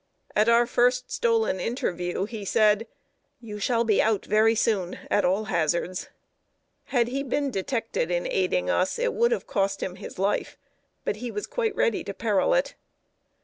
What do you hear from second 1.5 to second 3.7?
interview he said: "You